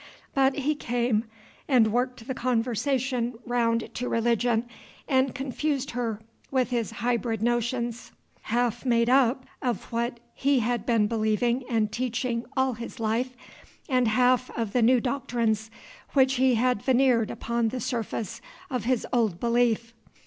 [0.33, 1.25] But he came,
[1.67, 4.65] and worked the conversation round to religion,
[5.07, 8.11] and confused her with his hybrid notions,
[8.41, 13.37] half made up of what he had been believing and teaching all his life,
[13.87, 15.69] and half of the new doctrines
[16.13, 18.41] which he had veneered upon the surface
[18.71, 19.93] of his old belief.